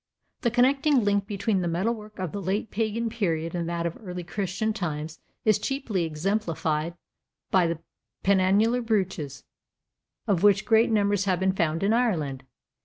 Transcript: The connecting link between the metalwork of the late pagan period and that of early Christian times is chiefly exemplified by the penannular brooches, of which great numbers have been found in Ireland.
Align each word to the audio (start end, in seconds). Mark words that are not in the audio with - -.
The 0.41 0.49
connecting 0.49 1.03
link 1.03 1.27
between 1.27 1.61
the 1.61 1.67
metalwork 1.67 2.17
of 2.17 2.31
the 2.31 2.41
late 2.41 2.71
pagan 2.71 3.07
period 3.07 3.53
and 3.53 3.69
that 3.69 3.85
of 3.85 3.95
early 4.03 4.23
Christian 4.23 4.73
times 4.73 5.19
is 5.45 5.59
chiefly 5.59 6.05
exemplified 6.05 6.95
by 7.51 7.67
the 7.67 7.77
penannular 8.23 8.83
brooches, 8.83 9.43
of 10.25 10.41
which 10.41 10.65
great 10.65 10.89
numbers 10.89 11.25
have 11.25 11.39
been 11.39 11.53
found 11.53 11.83
in 11.83 11.93
Ireland. 11.93 12.43